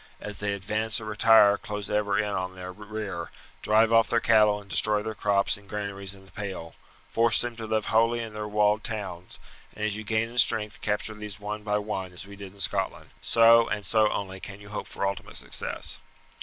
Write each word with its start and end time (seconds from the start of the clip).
As 0.19 0.39
they 0.39 0.55
advance 0.55 0.99
or 0.99 1.05
retire, 1.05 1.59
close 1.59 1.87
ever 1.87 2.17
in 2.17 2.25
on 2.33 2.55
their 2.55 2.71
rear, 2.73 3.29
drive 3.61 3.93
off 3.93 4.09
their 4.09 4.19
cattle 4.19 4.59
and 4.59 4.67
destroy 4.67 5.03
their 5.03 5.13
crops 5.13 5.57
and 5.57 5.69
granaries 5.69 6.15
in 6.15 6.25
the 6.25 6.31
Pale; 6.31 6.73
force 7.11 7.39
them 7.39 7.55
to 7.57 7.67
live 7.67 7.85
wholly 7.85 8.19
in 8.19 8.33
their 8.33 8.47
walled 8.47 8.83
towns, 8.83 9.37
and 9.75 9.85
as 9.85 9.95
you 9.95 10.03
gain 10.03 10.27
in 10.29 10.39
strength 10.39 10.81
capture 10.81 11.13
these 11.13 11.39
one 11.39 11.61
by 11.61 11.77
one, 11.77 12.11
as 12.13 12.23
did 12.23 12.39
we 12.39 12.45
in 12.47 12.59
Scotland. 12.59 13.11
So, 13.21 13.67
and 13.69 13.85
so 13.85 14.09
only, 14.11 14.39
can 14.39 14.59
you 14.59 14.69
hope 14.69 14.87
for 14.87 15.05
ultimate 15.05 15.37
success." 15.37 15.99